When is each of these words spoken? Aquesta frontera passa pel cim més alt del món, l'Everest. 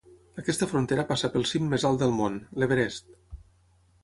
Aquesta 0.43 0.67
frontera 0.71 1.05
passa 1.11 1.29
pel 1.35 1.45
cim 1.51 1.67
més 1.75 1.85
alt 1.91 2.01
del 2.05 2.17
món, 2.23 2.41
l'Everest. 2.63 3.15